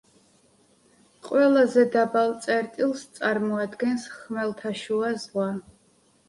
ყველაზე 1.27 1.83
დაბალ 1.95 2.33
წერტილს 2.45 3.03
წარმოადგენს 3.19 4.07
ხმელთაშუა 4.15 5.13
ზღვა. 5.27 5.47